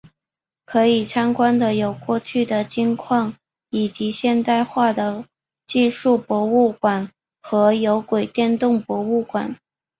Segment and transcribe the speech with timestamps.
[0.65, 3.35] 可以参观的有过去的金矿
[3.69, 5.25] 以及现代化的
[5.67, 9.55] 技术博物馆和有轨电车博物馆。